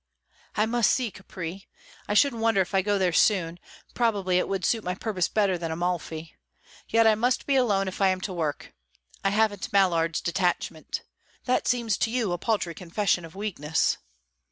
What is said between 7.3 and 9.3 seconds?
be alone, if I am to work. I